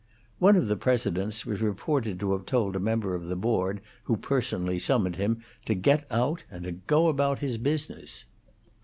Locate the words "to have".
2.19-2.47